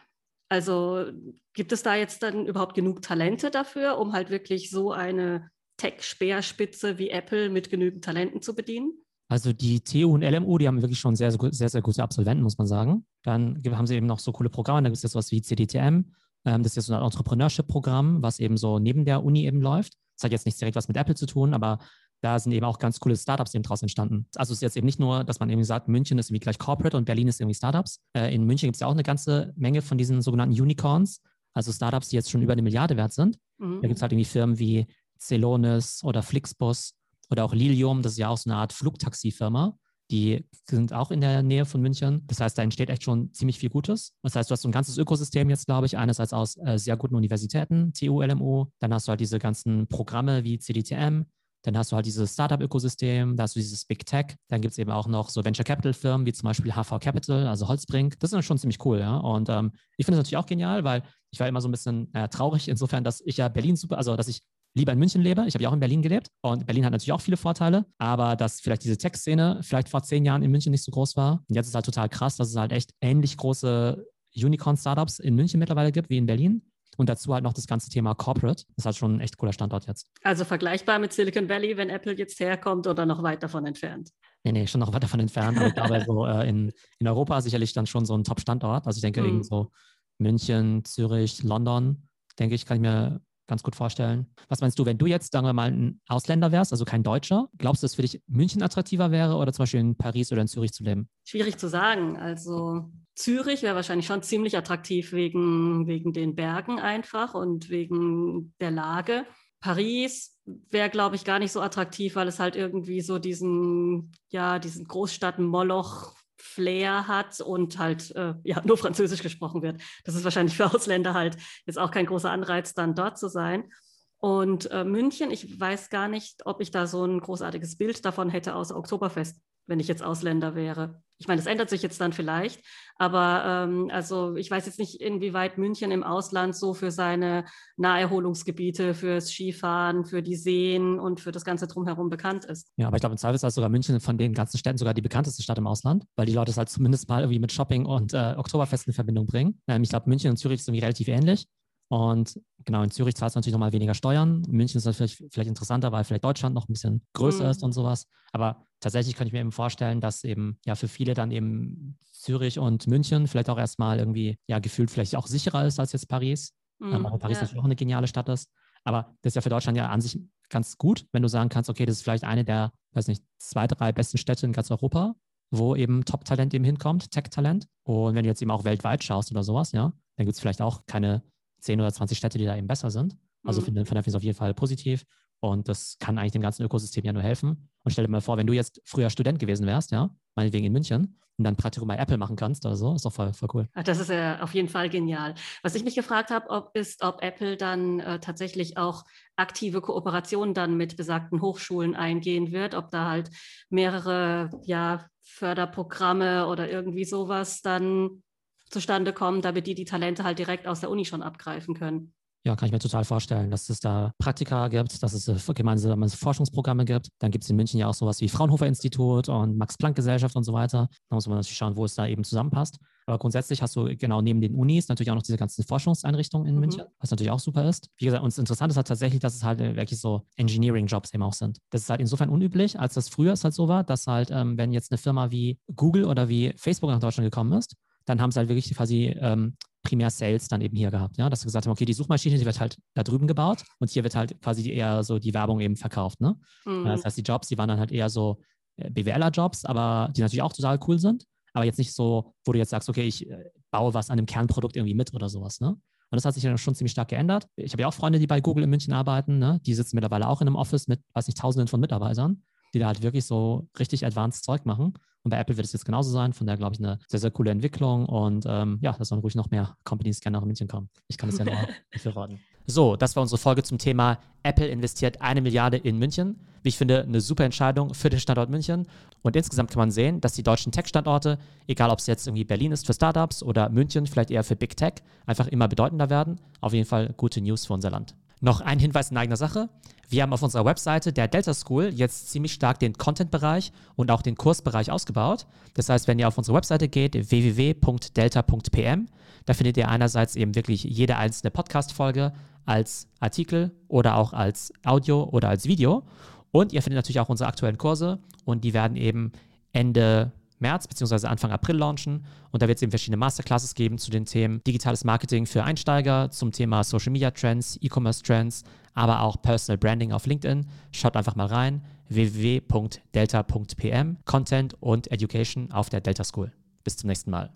Also 0.48 1.04
gibt 1.52 1.72
es 1.72 1.82
da 1.82 1.94
jetzt 1.94 2.22
dann 2.22 2.46
überhaupt 2.46 2.74
genug 2.74 3.02
Talente 3.02 3.50
dafür, 3.50 3.98
um 3.98 4.14
halt 4.14 4.30
wirklich 4.30 4.70
so 4.70 4.90
eine 4.90 5.50
Tech-Speerspitze 5.76 6.96
wie 6.96 7.10
Apple 7.10 7.50
mit 7.50 7.68
genügend 7.68 8.02
Talenten 8.02 8.40
zu 8.40 8.54
bedienen? 8.54 8.94
Also 9.28 9.52
die 9.52 9.80
TU 9.80 10.14
und 10.14 10.22
LMU, 10.22 10.58
die 10.58 10.66
haben 10.66 10.80
wirklich 10.80 10.98
schon 10.98 11.14
sehr, 11.14 11.30
sehr, 11.30 11.68
sehr 11.68 11.82
gute 11.82 12.02
Absolventen, 12.02 12.42
muss 12.42 12.56
man 12.56 12.66
sagen. 12.66 13.04
Dann 13.22 13.62
haben 13.70 13.86
sie 13.86 13.94
eben 13.94 14.06
noch 14.06 14.18
so 14.18 14.32
coole 14.32 14.48
Programme. 14.48 14.82
Da 14.82 14.88
gibt 14.88 14.96
es 14.96 15.02
jetzt 15.02 15.12
sowas 15.12 15.30
wie 15.30 15.42
CDTM. 15.42 16.04
Ähm, 16.44 16.62
das 16.62 16.72
ist 16.72 16.76
jetzt 16.76 16.86
so 16.86 16.94
ein 16.94 17.02
Entrepreneurship-Programm, 17.02 18.22
was 18.22 18.38
eben 18.38 18.56
so 18.56 18.78
neben 18.78 19.04
der 19.04 19.22
Uni 19.22 19.46
eben 19.46 19.60
läuft. 19.60 19.94
Das 20.16 20.24
hat 20.24 20.32
jetzt 20.32 20.46
nicht 20.46 20.60
direkt 20.60 20.76
was 20.76 20.88
mit 20.88 20.96
Apple 20.96 21.14
zu 21.14 21.26
tun, 21.26 21.52
aber 21.52 21.78
da 22.20 22.38
sind 22.38 22.52
eben 22.52 22.64
auch 22.64 22.78
ganz 22.78 22.98
coole 22.98 23.16
Startups 23.16 23.54
eben 23.54 23.62
draus 23.62 23.82
entstanden. 23.82 24.26
Also 24.34 24.52
es 24.52 24.58
ist 24.58 24.62
jetzt 24.62 24.76
eben 24.76 24.86
nicht 24.86 24.98
nur, 24.98 25.22
dass 25.24 25.38
man 25.38 25.50
eben 25.50 25.62
sagt, 25.62 25.88
München 25.88 26.18
ist 26.18 26.30
irgendwie 26.30 26.40
gleich 26.40 26.58
Corporate 26.58 26.96
und 26.96 27.04
Berlin 27.04 27.28
ist 27.28 27.40
irgendwie 27.40 27.54
Startups. 27.54 28.00
Äh, 28.14 28.34
in 28.34 28.44
München 28.44 28.66
gibt 28.66 28.76
es 28.76 28.80
ja 28.80 28.88
auch 28.88 28.92
eine 28.92 29.04
ganze 29.04 29.52
Menge 29.56 29.82
von 29.82 29.98
diesen 29.98 30.20
sogenannten 30.22 30.60
Unicorns, 30.60 31.20
also 31.54 31.70
Startups, 31.70 32.08
die 32.08 32.16
jetzt 32.16 32.30
schon 32.30 32.42
über 32.42 32.54
eine 32.54 32.62
Milliarde 32.62 32.96
wert 32.96 33.12
sind. 33.12 33.38
Mhm. 33.58 33.82
Da 33.82 33.88
gibt 33.88 33.96
es 33.96 34.02
halt 34.02 34.12
irgendwie 34.12 34.24
Firmen 34.24 34.58
wie 34.58 34.86
Celonis 35.20 36.02
oder 36.02 36.22
Flixbus 36.22 36.94
oder 37.30 37.44
auch 37.44 37.54
Lilium, 37.54 38.02
das 38.02 38.12
ist 38.12 38.18
ja 38.18 38.28
auch 38.28 38.38
so 38.38 38.50
eine 38.50 38.58
Art 38.58 38.72
Flugtaxifirma. 38.72 39.76
Die 40.10 40.48
sind 40.64 40.94
auch 40.94 41.10
in 41.10 41.20
der 41.20 41.42
Nähe 41.42 41.66
von 41.66 41.82
München. 41.82 42.22
Das 42.26 42.40
heißt, 42.40 42.56
da 42.56 42.62
entsteht 42.62 42.88
echt 42.88 43.02
schon 43.02 43.32
ziemlich 43.34 43.58
viel 43.58 43.68
Gutes. 43.68 44.14
Das 44.22 44.36
heißt, 44.36 44.50
du 44.50 44.52
hast 44.52 44.62
so 44.62 44.68
ein 44.68 44.72
ganzes 44.72 44.96
Ökosystem 44.96 45.50
jetzt, 45.50 45.66
glaube 45.66 45.86
ich, 45.86 45.98
einerseits 45.98 46.32
aus 46.32 46.56
äh, 46.56 46.78
sehr 46.78 46.96
guten 46.96 47.14
Universitäten, 47.14 47.92
TU, 47.92 48.22
LMU, 48.22 48.66
dann 48.78 48.94
hast 48.94 49.06
du 49.06 49.10
halt 49.10 49.20
diese 49.20 49.38
ganzen 49.38 49.86
Programme 49.86 50.44
wie 50.44 50.58
CDTM, 50.58 51.24
dann 51.62 51.76
hast 51.76 51.92
du 51.92 51.96
halt 51.96 52.06
dieses 52.06 52.32
Startup-Ökosystem, 52.32 53.36
da 53.36 53.42
hast 53.42 53.56
du 53.56 53.60
dieses 53.60 53.84
Big 53.84 54.06
Tech, 54.06 54.36
dann 54.48 54.62
gibt 54.62 54.72
es 54.72 54.78
eben 54.78 54.90
auch 54.90 55.06
noch 55.06 55.28
so 55.28 55.44
Venture 55.44 55.64
Capital-Firmen 55.64 56.26
wie 56.26 56.32
zum 56.32 56.46
Beispiel 56.46 56.72
HV 56.72 56.98
Capital, 57.00 57.46
also 57.46 57.68
Holzbrink. 57.68 58.18
Das 58.20 58.32
ist 58.32 58.44
schon 58.44 58.58
ziemlich 58.58 58.82
cool, 58.86 59.00
ja. 59.00 59.16
Und 59.16 59.48
ähm, 59.48 59.72
ich 59.96 60.06
finde 60.06 60.18
es 60.18 60.24
natürlich 60.24 60.36
auch 60.38 60.46
genial, 60.46 60.84
weil 60.84 61.02
ich 61.30 61.40
war 61.40 61.48
immer 61.48 61.60
so 61.60 61.68
ein 61.68 61.72
bisschen 61.72 62.12
äh, 62.14 62.28
traurig, 62.28 62.68
insofern, 62.68 63.04
dass 63.04 63.20
ich 63.20 63.36
ja 63.36 63.48
Berlin 63.48 63.76
super, 63.76 63.98
also 63.98 64.16
dass 64.16 64.28
ich 64.28 64.42
lieber 64.78 64.92
in 64.92 64.98
München 64.98 65.22
lebe. 65.22 65.44
Ich 65.46 65.54
habe 65.54 65.62
ja 65.62 65.68
auch 65.68 65.74
in 65.74 65.80
Berlin 65.80 66.02
gelebt 66.02 66.28
und 66.40 66.66
Berlin 66.66 66.84
hat 66.84 66.92
natürlich 66.92 67.12
auch 67.12 67.20
viele 67.20 67.36
Vorteile, 67.36 67.84
aber 67.98 68.36
dass 68.36 68.60
vielleicht 68.60 68.84
diese 68.84 68.96
Tech-Szene 68.96 69.60
vielleicht 69.62 69.88
vor 69.88 70.02
zehn 70.02 70.24
Jahren 70.24 70.42
in 70.42 70.50
München 70.50 70.70
nicht 70.70 70.84
so 70.84 70.92
groß 70.92 71.16
war. 71.16 71.44
Und 71.48 71.54
jetzt 71.54 71.68
ist 71.68 71.74
halt 71.74 71.84
total 71.84 72.08
krass, 72.08 72.36
dass 72.36 72.48
es 72.48 72.56
halt 72.56 72.72
echt 72.72 72.94
ähnlich 73.00 73.36
große 73.36 74.06
Unicorn-Startups 74.36 75.18
in 75.18 75.34
München 75.34 75.58
mittlerweile 75.58 75.92
gibt 75.92 76.10
wie 76.10 76.16
in 76.16 76.26
Berlin. 76.26 76.62
Und 76.96 77.08
dazu 77.08 77.32
halt 77.32 77.44
noch 77.44 77.52
das 77.52 77.68
ganze 77.68 77.90
Thema 77.90 78.14
Corporate. 78.14 78.64
Das 78.70 78.78
ist 78.78 78.84
halt 78.86 78.96
schon 78.96 79.16
ein 79.16 79.20
echt 79.20 79.36
cooler 79.36 79.52
Standort 79.52 79.86
jetzt. 79.86 80.08
Also 80.24 80.44
vergleichbar 80.44 80.98
mit 80.98 81.12
Silicon 81.12 81.48
Valley, 81.48 81.76
wenn 81.76 81.90
Apple 81.90 82.16
jetzt 82.16 82.40
herkommt 82.40 82.88
oder 82.88 83.06
noch 83.06 83.22
weit 83.22 83.42
davon 83.42 83.66
entfernt? 83.66 84.10
Nee, 84.42 84.50
nee, 84.50 84.66
schon 84.66 84.80
noch 84.80 84.92
weit 84.92 85.04
davon 85.04 85.20
entfernt. 85.20 85.58
Aber 85.58 85.68
ich 85.68 85.74
glaube, 85.74 86.02
so 86.04 86.26
äh, 86.26 86.48
in, 86.48 86.72
in 86.98 87.06
Europa 87.06 87.40
sicherlich 87.40 87.72
dann 87.72 87.86
schon 87.86 88.04
so 88.04 88.16
ein 88.16 88.24
Top-Standort. 88.24 88.86
Also 88.86 88.98
ich 88.98 89.02
denke, 89.02 89.20
hm. 89.20 89.26
irgend 89.26 89.46
so 89.46 89.70
München, 90.18 90.84
Zürich, 90.84 91.44
London, 91.44 92.08
denke 92.38 92.56
ich, 92.56 92.66
kann 92.66 92.78
ich 92.78 92.82
mir 92.82 93.20
ganz 93.48 93.62
gut 93.64 93.74
vorstellen. 93.74 94.26
Was 94.48 94.60
meinst 94.60 94.78
du, 94.78 94.86
wenn 94.86 94.98
du 94.98 95.06
jetzt, 95.06 95.32
sagen 95.32 95.46
wir 95.46 95.52
mal, 95.52 95.70
ein 95.72 96.00
Ausländer 96.06 96.52
wärst, 96.52 96.72
also 96.72 96.84
kein 96.84 97.02
Deutscher, 97.02 97.48
glaubst 97.58 97.82
du, 97.82 97.86
dass 97.86 97.96
für 97.96 98.02
dich 98.02 98.22
München 98.28 98.62
attraktiver 98.62 99.10
wäre 99.10 99.34
oder 99.34 99.52
zum 99.52 99.64
Beispiel 99.64 99.80
in 99.80 99.96
Paris 99.96 100.30
oder 100.30 100.42
in 100.42 100.48
Zürich 100.48 100.72
zu 100.72 100.84
leben? 100.84 101.08
Schwierig 101.24 101.58
zu 101.58 101.68
sagen. 101.68 102.16
Also 102.16 102.90
Zürich 103.14 103.62
wäre 103.62 103.74
wahrscheinlich 103.74 104.06
schon 104.06 104.22
ziemlich 104.22 104.56
attraktiv 104.56 105.12
wegen, 105.12 105.86
wegen 105.88 106.12
den 106.12 106.36
Bergen 106.36 106.78
einfach 106.78 107.34
und 107.34 107.70
wegen 107.70 108.54
der 108.60 108.70
Lage. 108.70 109.24
Paris 109.60 110.38
wäre, 110.70 110.90
glaube 110.90 111.16
ich, 111.16 111.24
gar 111.24 111.38
nicht 111.38 111.52
so 111.52 111.60
attraktiv, 111.60 112.14
weil 112.14 112.28
es 112.28 112.38
halt 112.38 112.54
irgendwie 112.54 113.00
so 113.00 113.18
diesen, 113.18 114.12
ja, 114.28 114.58
diesen 114.58 114.84
Großstadt-Moloch 114.86 116.14
Flair 116.38 117.08
hat 117.08 117.40
und 117.40 117.78
halt 117.78 118.14
äh, 118.16 118.34
ja, 118.44 118.62
nur 118.64 118.78
Französisch 118.78 119.22
gesprochen 119.22 119.62
wird. 119.62 119.80
Das 120.04 120.14
ist 120.14 120.24
wahrscheinlich 120.24 120.56
für 120.56 120.72
Ausländer 120.74 121.14
halt 121.14 121.36
jetzt 121.66 121.78
auch 121.78 121.90
kein 121.90 122.06
großer 122.06 122.30
Anreiz, 122.30 122.74
dann 122.74 122.94
dort 122.94 123.18
zu 123.18 123.28
sein. 123.28 123.70
Und 124.18 124.70
äh, 124.70 124.84
München, 124.84 125.30
ich 125.30 125.60
weiß 125.60 125.90
gar 125.90 126.08
nicht, 126.08 126.44
ob 126.46 126.60
ich 126.60 126.70
da 126.70 126.86
so 126.86 127.04
ein 127.04 127.20
großartiges 127.20 127.76
Bild 127.76 128.04
davon 128.04 128.30
hätte, 128.30 128.54
außer 128.54 128.76
Oktoberfest. 128.76 129.40
Wenn 129.68 129.80
ich 129.80 129.88
jetzt 129.88 130.02
Ausländer 130.02 130.54
wäre. 130.54 131.02
Ich 131.20 131.26
meine, 131.26 131.40
das 131.40 131.46
ändert 131.46 131.68
sich 131.68 131.82
jetzt 131.82 132.00
dann 132.00 132.12
vielleicht, 132.12 132.60
aber 132.96 133.42
ähm, 133.44 133.90
also 133.92 134.36
ich 134.36 134.48
weiß 134.48 134.66
jetzt 134.66 134.78
nicht, 134.78 135.00
inwieweit 135.00 135.58
München 135.58 135.90
im 135.90 136.04
Ausland 136.04 136.54
so 136.54 136.74
für 136.74 136.92
seine 136.92 137.44
Naherholungsgebiete, 137.76 138.94
fürs 138.94 139.28
Skifahren, 139.28 140.04
für 140.04 140.22
die 140.22 140.36
Seen 140.36 141.00
und 141.00 141.20
für 141.20 141.32
das 141.32 141.44
Ganze 141.44 141.66
drumherum 141.66 142.08
bekannt 142.08 142.44
ist. 142.44 142.72
Ja, 142.76 142.86
aber 142.86 142.96
ich 142.96 143.00
glaube, 143.00 143.14
im 143.14 143.18
Zweifelsfall 143.18 143.48
ist 143.48 143.56
sogar 143.56 143.68
München 143.68 143.98
von 143.98 144.16
den 144.16 144.32
ganzen 144.32 144.58
Städten 144.58 144.78
sogar 144.78 144.94
die 144.94 145.02
bekannteste 145.02 145.42
Stadt 145.42 145.58
im 145.58 145.66
Ausland, 145.66 146.04
weil 146.14 146.26
die 146.26 146.34
Leute 146.34 146.52
es 146.52 146.56
halt 146.56 146.68
zumindest 146.68 147.08
mal 147.08 147.22
irgendwie 147.22 147.40
mit 147.40 147.50
Shopping 147.50 147.84
und 147.84 148.14
äh, 148.14 148.34
Oktoberfest 148.36 148.86
in 148.86 148.92
Verbindung 148.92 149.26
bringen. 149.26 149.60
Ähm, 149.66 149.82
ich 149.82 149.88
glaube, 149.88 150.08
München 150.08 150.30
und 150.30 150.36
Zürich 150.36 150.62
sind 150.62 150.72
irgendwie 150.72 150.84
relativ 150.84 151.08
ähnlich. 151.08 151.48
Und 151.88 152.38
genau, 152.64 152.82
in 152.82 152.90
Zürich 152.90 153.16
zahlst 153.16 153.34
du 153.34 153.38
natürlich 153.38 153.54
nochmal 153.54 153.72
weniger 153.72 153.94
Steuern. 153.94 154.44
In 154.46 154.56
München 154.56 154.78
ist 154.78 154.86
das 154.86 154.96
vielleicht, 154.96 155.16
vielleicht 155.32 155.48
interessanter, 155.48 155.90
weil 155.90 156.04
vielleicht 156.04 156.24
Deutschland 156.24 156.54
noch 156.54 156.68
ein 156.68 156.72
bisschen 156.72 157.02
größer 157.14 157.44
mhm. 157.44 157.50
ist 157.50 157.62
und 157.62 157.72
sowas. 157.72 158.06
Aber 158.32 158.67
tatsächlich 158.80 159.16
könnte 159.16 159.28
ich 159.28 159.32
mir 159.32 159.40
eben 159.40 159.52
vorstellen, 159.52 160.00
dass 160.00 160.24
eben 160.24 160.58
ja 160.64 160.74
für 160.74 160.88
viele 160.88 161.14
dann 161.14 161.30
eben 161.30 161.98
Zürich 162.12 162.58
und 162.58 162.86
München 162.86 163.26
vielleicht 163.26 163.50
auch 163.50 163.58
erstmal 163.58 163.98
irgendwie 163.98 164.38
ja 164.46 164.58
gefühlt 164.58 164.90
vielleicht 164.90 165.16
auch 165.16 165.26
sicherer 165.26 165.66
ist 165.66 165.78
als 165.80 165.92
jetzt 165.92 166.08
Paris. 166.08 166.52
Mhm, 166.78 166.94
ähm, 166.94 167.06
auch 167.06 167.18
Paris 167.18 167.38
ja. 167.38 167.42
natürlich 167.42 167.60
auch 167.60 167.64
eine 167.64 167.76
geniale 167.76 168.06
Stadt 168.06 168.28
ist. 168.28 168.50
Aber 168.84 169.14
das 169.22 169.30
ist 169.30 169.34
ja 169.34 169.42
für 169.42 169.48
Deutschland 169.48 169.76
ja 169.76 169.88
an 169.88 170.00
sich 170.00 170.18
ganz 170.48 170.78
gut, 170.78 171.06
wenn 171.12 171.22
du 171.22 171.28
sagen 171.28 171.48
kannst, 171.48 171.68
okay, 171.68 171.84
das 171.84 171.96
ist 171.96 172.02
vielleicht 172.02 172.24
eine 172.24 172.44
der, 172.44 172.72
weiß 172.92 173.08
nicht, 173.08 173.22
zwei, 173.38 173.66
drei 173.66 173.92
besten 173.92 174.18
Städte 174.18 174.46
in 174.46 174.52
ganz 174.52 174.70
Europa, 174.70 175.14
wo 175.50 175.76
eben 175.76 176.04
Top-Talent 176.04 176.54
eben 176.54 176.64
hinkommt, 176.64 177.10
Tech-Talent. 177.10 177.66
Und 177.84 178.14
wenn 178.14 178.22
du 178.22 178.28
jetzt 178.28 178.40
eben 178.42 178.50
auch 178.50 178.64
weltweit 178.64 179.04
schaust 179.04 179.30
oder 179.30 179.42
sowas, 179.42 179.72
ja, 179.72 179.92
dann 180.16 180.26
gibt 180.26 180.34
es 180.34 180.40
vielleicht 180.40 180.62
auch 180.62 180.86
keine 180.86 181.22
10 181.60 181.80
oder 181.80 181.92
20 181.92 182.16
Städte, 182.16 182.38
die 182.38 182.44
da 182.44 182.56
eben 182.56 182.66
besser 182.66 182.90
sind. 182.90 183.16
Also 183.48 183.62
mhm. 183.62 183.86
von, 183.86 183.96
ist 183.96 184.14
auf 184.14 184.22
jeden 184.22 184.36
Fall 184.36 184.52
positiv. 184.54 185.04
Und 185.40 185.68
das 185.68 185.96
kann 185.98 186.18
eigentlich 186.18 186.32
dem 186.32 186.42
ganzen 186.42 186.64
Ökosystem 186.64 187.04
ja 187.04 187.12
nur 187.12 187.22
helfen. 187.22 187.68
Und 187.84 187.92
stell 187.92 188.04
dir 188.04 188.10
mal 188.10 188.20
vor, 188.20 188.36
wenn 188.36 188.46
du 188.46 188.52
jetzt 188.52 188.82
früher 188.84 189.08
Student 189.08 189.38
gewesen 189.38 189.66
wärst, 189.66 189.90
ja, 189.90 190.10
meinetwegen 190.34 190.66
in 190.66 190.72
München, 190.72 191.16
und 191.38 191.44
dann 191.44 191.54
Praktikum 191.54 191.86
bei 191.86 191.96
Apple 191.96 192.18
machen 192.18 192.34
kannst 192.34 192.66
oder 192.66 192.74
so, 192.74 192.94
ist 192.94 193.04
doch 193.04 193.12
voll, 193.12 193.32
voll 193.32 193.48
cool. 193.54 193.68
Ach, 193.74 193.84
das 193.84 194.00
ist 194.00 194.10
ja 194.10 194.42
auf 194.42 194.52
jeden 194.54 194.68
Fall 194.68 194.88
genial. 194.90 195.34
Was 195.62 195.76
ich 195.76 195.84
mich 195.84 195.94
gefragt 195.94 196.30
habe, 196.30 196.50
ob, 196.50 196.76
ist, 196.76 197.02
ob 197.02 197.22
Apple 197.22 197.56
dann 197.56 198.00
äh, 198.00 198.18
tatsächlich 198.18 198.76
auch 198.76 199.04
aktive 199.36 199.80
Kooperationen 199.80 200.52
dann 200.52 200.76
mit 200.76 200.96
besagten 200.96 201.40
Hochschulen 201.40 201.94
eingehen 201.94 202.50
wird, 202.50 202.74
ob 202.74 202.90
da 202.90 203.08
halt 203.08 203.30
mehrere 203.70 204.50
ja, 204.64 205.06
Förderprogramme 205.22 206.48
oder 206.48 206.68
irgendwie 206.68 207.04
sowas 207.04 207.62
dann 207.62 208.24
zustande 208.68 209.12
kommen, 209.12 209.40
damit 209.40 209.68
die 209.68 209.76
die 209.76 209.84
Talente 209.84 210.24
halt 210.24 210.40
direkt 210.40 210.66
aus 210.66 210.80
der 210.80 210.90
Uni 210.90 211.04
schon 211.04 211.22
abgreifen 211.22 211.74
können. 211.74 212.14
Ja, 212.44 212.56
kann 212.56 212.66
ich 212.66 212.72
mir 212.72 212.78
total 212.78 213.04
vorstellen, 213.04 213.50
dass 213.50 213.68
es 213.68 213.80
da 213.80 214.12
Praktika 214.18 214.68
gibt, 214.68 215.02
dass 215.02 215.12
es 215.12 215.28
äh, 215.28 215.54
gemeinsame 215.54 216.08
Forschungsprogramme 216.08 216.84
gibt. 216.84 217.08
Dann 217.18 217.30
gibt 217.30 217.44
es 217.44 217.50
in 217.50 217.56
München 217.56 217.80
ja 217.80 217.88
auch 217.88 217.94
sowas 217.94 218.20
wie 218.20 218.28
Fraunhofer-Institut 218.28 219.28
und 219.28 219.58
Max-Planck-Gesellschaft 219.58 220.36
und 220.36 220.44
so 220.44 220.52
weiter. 220.52 220.88
Da 221.08 221.14
muss 221.14 221.26
man 221.26 221.36
natürlich 221.36 221.56
schauen, 221.58 221.76
wo 221.76 221.84
es 221.84 221.94
da 221.94 222.06
eben 222.06 222.24
zusammenpasst. 222.24 222.78
Aber 223.06 223.18
grundsätzlich 223.18 223.62
hast 223.62 223.74
du 223.74 223.96
genau 223.96 224.20
neben 224.20 224.40
den 224.40 224.54
Unis 224.54 224.88
natürlich 224.88 225.10
auch 225.10 225.14
noch 225.14 225.22
diese 225.22 225.38
ganzen 225.38 225.64
Forschungseinrichtungen 225.64 226.46
in 226.46 226.54
mhm. 226.54 226.60
München, 226.60 226.84
was 227.00 227.10
natürlich 227.10 227.30
auch 227.30 227.40
super 227.40 227.68
ist. 227.68 227.88
Wie 227.96 228.04
gesagt, 228.04 228.22
uns 228.22 228.38
interessant 228.38 228.70
ist 228.70 228.76
halt 228.76 228.86
tatsächlich, 228.86 229.20
dass 229.20 229.34
es 229.34 229.42
halt 229.42 229.60
äh, 229.60 229.76
wirklich 229.76 229.98
so 229.98 230.22
Engineering-Jobs 230.36 231.14
eben 231.14 231.22
auch 231.22 231.32
sind. 231.32 231.58
Das 231.70 231.82
ist 231.82 231.90
halt 231.90 232.00
insofern 232.00 232.28
unüblich, 232.28 232.78
als 232.78 232.94
das 232.94 233.08
früher 233.08 233.32
es 233.32 233.42
halt 233.42 233.54
so 233.54 233.66
war, 233.66 233.82
dass 233.82 234.06
halt, 234.06 234.30
ähm, 234.30 234.58
wenn 234.58 234.72
jetzt 234.72 234.92
eine 234.92 234.98
Firma 234.98 235.30
wie 235.30 235.58
Google 235.74 236.04
oder 236.04 236.28
wie 236.28 236.52
Facebook 236.56 236.90
nach 236.90 237.00
Deutschland 237.00 237.26
gekommen 237.26 237.52
ist, 237.52 237.76
dann 238.04 238.20
haben 238.20 238.30
sie 238.30 238.38
halt 238.38 238.48
wirklich 238.48 238.74
quasi 238.74 239.16
ähm, 239.20 239.56
primär 239.88 240.10
Sales 240.10 240.48
dann 240.48 240.60
eben 240.60 240.76
hier 240.76 240.90
gehabt, 240.90 241.16
ja, 241.16 241.30
dass 241.30 241.40
sie 241.40 241.46
gesagt 241.46 241.66
haben, 241.66 241.72
okay, 241.72 241.84
die 241.84 241.92
Suchmaschine, 241.94 242.38
die 242.38 242.44
wird 242.44 242.60
halt 242.60 242.76
da 242.94 243.02
drüben 243.02 243.26
gebaut 243.26 243.64
und 243.78 243.90
hier 243.90 244.04
wird 244.04 244.14
halt 244.14 244.40
quasi 244.42 244.70
eher 244.70 245.02
so 245.02 245.18
die 245.18 245.32
Werbung 245.32 245.60
eben 245.60 245.76
verkauft, 245.76 246.20
ne? 246.20 246.36
Mhm. 246.66 246.84
Das 246.84 247.04
heißt, 247.04 247.16
die 247.16 247.22
Jobs, 247.22 247.48
die 247.48 247.56
waren 247.56 247.68
dann 247.68 247.78
halt 247.78 247.90
eher 247.90 248.10
so 248.10 248.38
äh, 248.76 248.90
BWLer-Jobs, 248.90 249.64
aber 249.64 250.12
die 250.14 250.20
natürlich 250.20 250.42
auch 250.42 250.52
total 250.52 250.78
cool 250.86 250.98
sind, 250.98 251.24
aber 251.54 251.64
jetzt 251.64 251.78
nicht 251.78 251.94
so, 251.94 252.32
wo 252.44 252.52
du 252.52 252.58
jetzt 252.58 252.70
sagst, 252.70 252.88
okay, 252.88 253.04
ich 253.04 253.28
äh, 253.28 253.44
baue 253.70 253.94
was 253.94 254.10
an 254.10 254.18
einem 254.18 254.26
Kernprodukt 254.26 254.76
irgendwie 254.76 254.94
mit 254.94 255.14
oder 255.14 255.28
sowas, 255.28 255.60
ne? 255.60 255.76
Und 256.10 256.16
das 256.16 256.24
hat 256.24 256.34
sich 256.34 256.42
dann 256.42 256.56
schon 256.56 256.74
ziemlich 256.74 256.92
stark 256.92 257.08
geändert. 257.08 257.46
Ich 257.56 257.72
habe 257.72 257.82
ja 257.82 257.88
auch 257.88 257.92
Freunde, 257.92 258.18
die 258.18 258.26
bei 258.26 258.40
Google 258.40 258.64
in 258.64 258.70
München 258.70 258.94
arbeiten, 258.94 259.38
ne? 259.38 259.60
Die 259.66 259.74
sitzen 259.74 259.96
mittlerweile 259.96 260.28
auch 260.28 260.40
in 260.40 260.48
einem 260.48 260.56
Office 260.56 260.88
mit, 260.88 261.00
weiß 261.12 261.26
nicht, 261.26 261.38
tausenden 261.38 261.68
von 261.68 261.80
Mitarbeitern, 261.80 262.42
die 262.74 262.78
da 262.78 262.86
halt 262.86 263.02
wirklich 263.02 263.24
so 263.24 263.68
richtig 263.78 264.04
advanced 264.04 264.44
Zeug 264.44 264.66
machen. 264.66 264.94
Und 265.22 265.30
bei 265.30 265.38
Apple 265.38 265.56
wird 265.56 265.66
es 265.66 265.72
jetzt 265.72 265.84
genauso 265.84 266.10
sein. 266.10 266.32
Von 266.32 266.46
daher 266.46 266.58
glaube 266.58 266.74
ich 266.74 266.80
eine 266.80 266.98
sehr, 267.06 267.20
sehr 267.20 267.30
coole 267.30 267.50
Entwicklung. 267.50 268.06
Und 268.06 268.46
ähm, 268.48 268.78
ja, 268.80 268.92
da 268.92 269.04
sollen 269.04 269.20
ruhig 269.20 269.34
noch 269.34 269.50
mehr 269.50 269.76
Companies 269.84 270.20
gerne 270.20 270.38
nach 270.38 270.44
München 270.44 270.68
kommen. 270.68 270.88
Ich 271.08 271.18
kann 271.18 271.28
es 271.28 271.38
ja 271.38 271.44
nur 271.44 271.54
befürworten. 271.90 272.40
So, 272.66 272.96
das 272.96 273.16
war 273.16 273.22
unsere 273.22 273.38
Folge 273.38 273.62
zum 273.62 273.78
Thema 273.78 274.18
Apple 274.42 274.68
investiert 274.68 275.20
eine 275.20 275.40
Milliarde 275.40 275.76
in 275.76 275.98
München. 275.98 276.38
Wie 276.62 276.68
ich 276.68 276.76
finde, 276.76 277.02
eine 277.02 277.20
super 277.20 277.44
Entscheidung 277.44 277.94
für 277.94 278.10
den 278.10 278.20
Standort 278.20 278.50
München. 278.50 278.86
Und 279.22 279.36
insgesamt 279.36 279.70
kann 279.70 279.78
man 279.78 279.90
sehen, 279.90 280.20
dass 280.20 280.34
die 280.34 280.42
deutschen 280.42 280.72
Tech-Standorte, 280.72 281.38
egal 281.66 281.90
ob 281.90 281.98
es 281.98 282.06
jetzt 282.06 282.26
irgendwie 282.26 282.44
Berlin 282.44 282.72
ist 282.72 282.86
für 282.86 282.94
Startups 282.94 283.42
oder 283.42 283.68
München 283.68 284.06
vielleicht 284.06 284.30
eher 284.30 284.44
für 284.44 284.56
Big 284.56 284.76
Tech, 284.76 284.94
einfach 285.26 285.48
immer 285.48 285.68
bedeutender 285.68 286.10
werden. 286.10 286.40
Auf 286.60 286.72
jeden 286.72 286.86
Fall 286.86 287.14
gute 287.16 287.40
News 287.40 287.66
für 287.66 287.72
unser 287.72 287.90
Land. 287.90 288.14
Noch 288.40 288.60
ein 288.60 288.78
Hinweis 288.78 289.10
in 289.10 289.16
eigener 289.16 289.36
Sache. 289.36 289.68
Wir 290.08 290.22
haben 290.22 290.32
auf 290.32 290.42
unserer 290.42 290.64
Webseite 290.64 291.12
der 291.12 291.28
Delta 291.28 291.52
School 291.52 291.90
jetzt 291.92 292.30
ziemlich 292.30 292.52
stark 292.52 292.78
den 292.78 292.94
Content-Bereich 292.94 293.72
und 293.94 294.10
auch 294.10 294.22
den 294.22 294.36
Kursbereich 294.36 294.90
ausgebaut. 294.90 295.46
Das 295.74 295.88
heißt, 295.88 296.08
wenn 296.08 296.18
ihr 296.18 296.28
auf 296.28 296.38
unsere 296.38 296.56
Webseite 296.56 296.88
geht, 296.88 297.14
www.delta.pm, 297.14 299.06
da 299.44 299.54
findet 299.54 299.76
ihr 299.76 299.88
einerseits 299.88 300.36
eben 300.36 300.54
wirklich 300.54 300.84
jede 300.84 301.16
einzelne 301.16 301.50
Podcast-Folge 301.50 302.32
als 302.64 303.08
Artikel 303.20 303.72
oder 303.88 304.16
auch 304.16 304.32
als 304.32 304.72
Audio 304.84 305.24
oder 305.24 305.48
als 305.48 305.66
Video. 305.66 306.04
Und 306.52 306.72
ihr 306.72 306.82
findet 306.82 306.96
natürlich 306.96 307.20
auch 307.20 307.28
unsere 307.28 307.48
aktuellen 307.48 307.78
Kurse 307.78 308.18
und 308.44 308.64
die 308.64 308.72
werden 308.72 308.96
eben 308.96 309.32
Ende 309.72 310.32
März 310.60 310.86
bzw. 310.86 311.26
Anfang 311.26 311.50
April 311.50 311.76
launchen. 311.76 312.24
Und 312.50 312.62
da 312.62 312.68
wird 312.68 312.78
es 312.78 312.82
eben 312.82 312.90
verschiedene 312.90 313.16
Masterclasses 313.16 313.74
geben 313.74 313.98
zu 313.98 314.10
den 314.10 314.24
Themen 314.24 314.62
digitales 314.64 315.04
Marketing 315.04 315.46
für 315.46 315.64
Einsteiger, 315.64 316.30
zum 316.30 316.52
Thema 316.52 316.84
Social 316.84 317.12
Media 317.12 317.30
Trends, 317.30 317.78
E-Commerce 317.80 318.22
Trends, 318.22 318.64
aber 318.94 319.22
auch 319.22 319.40
Personal 319.40 319.78
Branding 319.78 320.12
auf 320.12 320.26
LinkedIn. 320.26 320.66
Schaut 320.92 321.16
einfach 321.16 321.36
mal 321.36 321.46
rein 321.46 321.82
www.delta.pm 322.08 324.16
Content 324.24 324.74
und 324.80 325.10
Education 325.10 325.72
auf 325.72 325.90
der 325.90 326.00
Delta 326.00 326.24
School. 326.24 326.52
Bis 326.84 326.96
zum 326.96 327.08
nächsten 327.08 327.30
Mal. 327.30 327.50